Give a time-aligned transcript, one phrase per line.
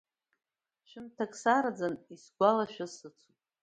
[0.87, 3.37] Шәымҭак сараӡан исгәалашәаз сыцуп.